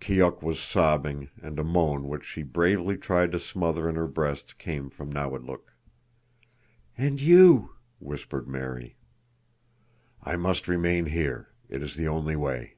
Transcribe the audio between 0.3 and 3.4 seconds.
was sobbing, and a moan which she bravely tried to